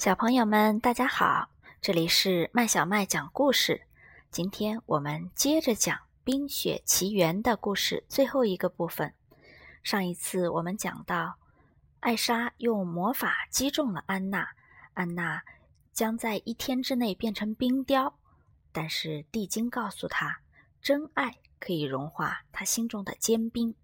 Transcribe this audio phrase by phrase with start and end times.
[0.00, 1.50] 小朋友们，大家好！
[1.82, 3.82] 这里是麦小麦讲故事。
[4.30, 5.94] 今天我们接着讲
[6.24, 9.12] 《冰雪奇缘》的故事，最后一个部分。
[9.82, 11.34] 上一次我们讲到，
[12.00, 14.48] 艾莎用魔法击中了安娜，
[14.94, 15.42] 安娜
[15.92, 18.14] 将在一天之内变成冰雕。
[18.72, 20.40] 但是地精告诉她，
[20.80, 23.74] 真爱可以融化她心中的坚冰。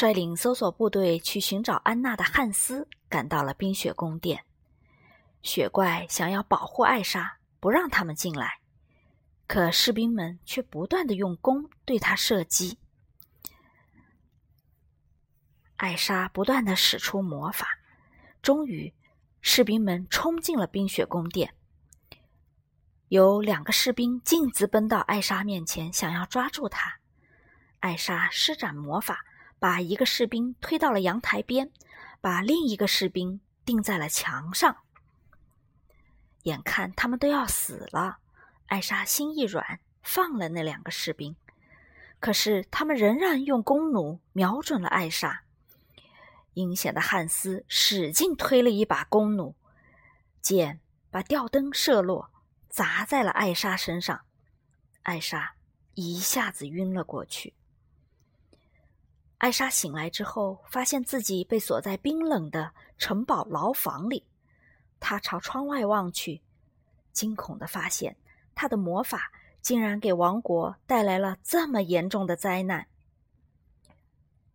[0.00, 4.46] 率领搜索部队去寻找安娜的汉斯赶到了冰雪宫殿。
[5.42, 8.60] 雪怪想要保护艾莎，不让他们进来，
[9.46, 12.78] 可士兵们却不断的用弓对他射击。
[15.76, 17.68] 艾莎不断的使出魔法，
[18.40, 18.94] 终于，
[19.42, 21.52] 士兵们冲进了冰雪宫殿。
[23.08, 27.00] 有两个士兵径直奔到艾莎面前，想要抓住她。
[27.80, 29.26] 艾莎施展魔法。
[29.60, 31.70] 把一个士兵推到了阳台边，
[32.20, 34.78] 把另一个士兵钉在了墙上。
[36.44, 38.18] 眼看他们都要死了，
[38.66, 41.36] 艾莎心一软，放了那两个士兵。
[42.18, 45.42] 可是他们仍然用弓弩瞄准了艾莎。
[46.54, 49.54] 阴险的汉斯使劲推了一把弓弩，
[50.40, 50.80] 箭
[51.10, 52.30] 把吊灯射落，
[52.70, 54.22] 砸在了艾莎身上。
[55.02, 55.54] 艾莎
[55.94, 57.52] 一下子晕了过去。
[59.40, 64.22] 艾莎醒来之后，发现自己被锁在冰冷的城堡牢房里。
[65.00, 66.42] 她朝窗外望去，
[67.12, 68.14] 惊恐的发现，
[68.54, 69.32] 她的魔法
[69.62, 72.86] 竟然给王国带来了这么严重的灾难。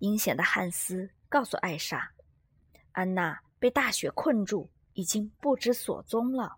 [0.00, 2.10] 阴险的汉斯告诉艾莎，
[2.90, 6.56] 安娜被大雪困住，已经不知所踪了。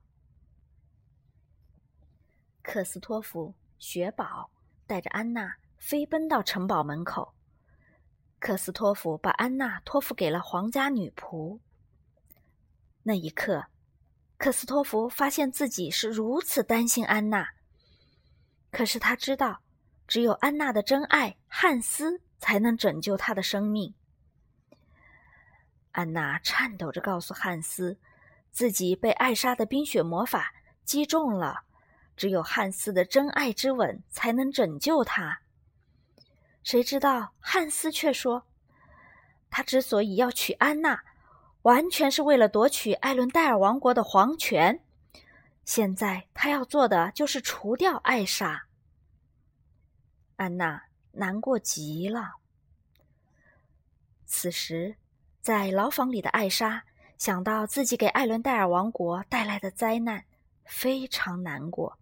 [2.63, 4.51] 克斯托弗、雪宝
[4.87, 7.35] 带着安娜飞奔到城堡门口。
[8.39, 11.59] 克斯托弗把安娜托付给了皇家女仆。
[13.03, 13.67] 那一刻，
[14.37, 17.49] 克斯托弗发现自己是如此担心安娜。
[18.71, 19.61] 可是他知道，
[20.07, 23.95] 只有安娜的真爱汉斯才能拯救她的生命。
[25.93, 27.99] 安娜颤抖着告诉汉斯，
[28.51, 30.53] 自己被艾莎的冰雪魔法
[30.85, 31.63] 击中了，
[32.17, 35.41] 只有汉斯的真爱之吻才能拯救她。
[36.65, 38.47] 谁知道汉斯却说，
[39.51, 41.05] 他之所以要娶安娜，
[41.63, 44.83] 完全是为了夺取艾伦戴尔王国的皇权。
[45.67, 48.67] 现在他要做的就是除掉艾莎。
[50.37, 52.37] 安娜难过极了。
[54.25, 54.97] 此时，
[55.43, 56.85] 在牢房里的艾莎
[57.19, 60.25] 想到自己给艾伦戴尔王国带来的灾难，
[60.65, 61.99] 非常难过。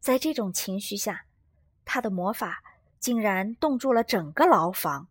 [0.00, 1.26] 在这种情绪下，
[1.84, 2.62] 她的魔法。
[3.00, 5.08] 竟然冻住了整个牢房。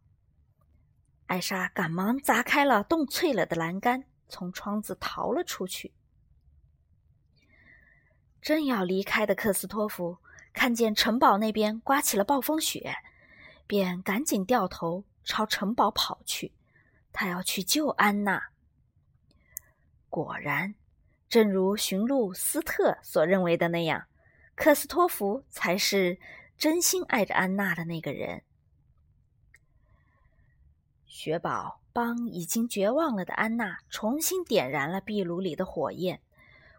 [1.26, 5.92] 艾莎赶忙砸开了冻脆了的栏杆，从窗子逃了出去。
[8.42, 10.20] 正要离开的克斯托弗
[10.54, 12.96] 看见城堡那边刮起了暴风雪，
[13.68, 16.54] 便赶紧掉头朝城堡跑去。
[17.12, 18.50] 他要去救安娜。
[20.10, 20.76] 果然，
[21.28, 24.06] 正如驯鹿斯特所认为的那样，
[24.56, 26.20] 克斯托弗才是。
[26.60, 28.44] 真心爱着安娜的那个人，
[31.06, 36.20] 雪宝帮已经绝望了的安娜重新点燃了壁炉里的火焰，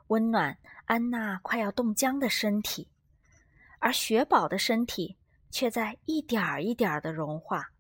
[0.09, 2.89] 温暖安娜快要冻僵的身体，
[3.79, 5.17] 而雪宝的身体
[5.51, 7.71] 却在一点儿一点儿的融化。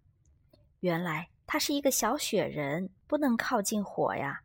[0.78, 4.41] 原来他是一个小雪人，不能靠近火呀。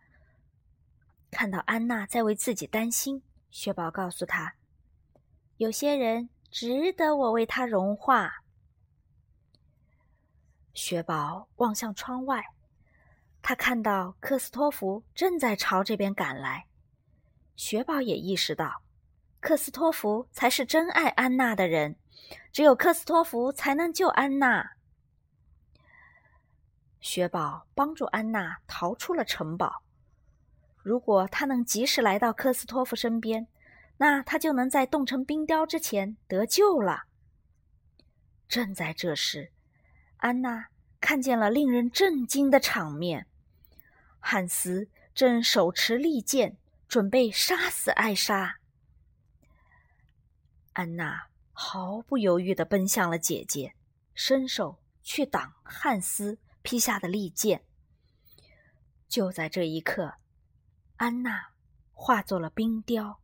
[1.32, 4.56] 看到安娜在为自己担心，雪宝告诉她
[5.56, 8.32] ：“有些人。”值得我为他融化。
[10.74, 12.46] 雪宝望向窗外，
[13.42, 16.66] 他看到克斯托弗正在朝这边赶来。
[17.58, 18.82] 雪宝也意识到，
[19.42, 21.98] 克斯托弗才是真爱安娜的人，
[22.54, 24.78] 只有克斯托弗才能救安娜。
[27.02, 29.84] 雪宝帮助安娜逃出了城堡。
[30.78, 33.46] 如果他能及时来到克斯托弗身边，
[33.98, 37.06] 那他就能在冻成冰雕之前得救了。
[38.48, 39.52] 正在这时，
[40.18, 40.68] 安娜
[41.00, 43.28] 看见了令人震惊的场面：
[44.20, 46.58] 汉斯正手持利剑，
[46.88, 48.58] 准备杀死艾莎。
[50.74, 53.76] 安娜毫不犹豫地奔向了姐姐，
[54.14, 57.64] 伸手去挡汉斯劈下的利剑。
[59.08, 60.16] 就在这一刻，
[60.98, 61.52] 安娜
[61.94, 63.22] 化作了冰雕。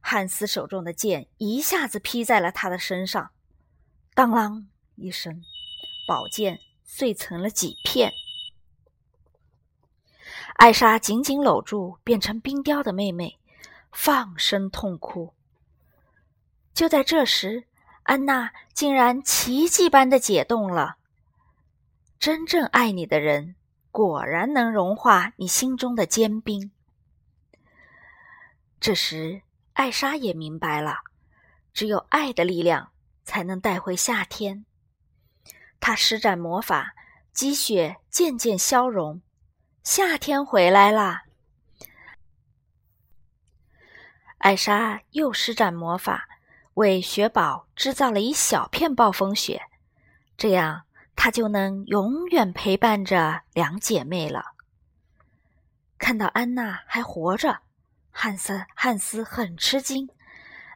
[0.00, 3.30] 汉斯手中的剑一下子劈在了他的身上，
[4.14, 4.66] 当啷
[4.96, 5.42] 一声，
[6.08, 8.12] 宝剑碎成了几片。
[10.54, 13.38] 艾莎紧紧搂住变成冰雕的妹妹，
[13.92, 15.34] 放声痛哭。
[16.74, 17.64] 就在这时，
[18.02, 20.96] 安娜竟然奇迹般的解冻了。
[22.18, 23.54] 真正爱你的人，
[23.90, 26.70] 果然能融化你心中的坚冰。
[28.78, 29.42] 这时，
[29.80, 30.98] 艾莎也明白了，
[31.72, 32.92] 只有爱的力量
[33.24, 34.66] 才能带回夏天。
[35.80, 36.94] 她施展魔法，
[37.32, 39.22] 积雪渐渐消融，
[39.82, 41.22] 夏天回来啦。
[44.36, 46.28] 艾莎又施展魔法，
[46.74, 49.62] 为雪宝制造了一小片暴风雪，
[50.36, 50.82] 这样
[51.16, 54.44] 她就能永远陪伴着两姐妹了。
[55.96, 57.62] 看到安娜还活着。
[58.10, 60.08] 汉斯汉斯很吃惊，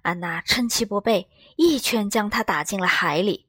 [0.03, 3.47] 安娜趁其不备，一拳将他打进了海里。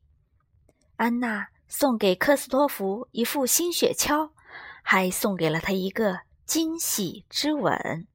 [0.97, 4.31] 安娜送给科斯托弗一副新雪橇，
[4.83, 8.07] 还送给了他一个惊喜之吻。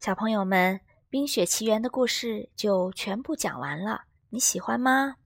[0.00, 0.78] 小朋友们，
[1.10, 5.16] 《冰雪奇缘》的故事就全部讲完了，你喜欢吗？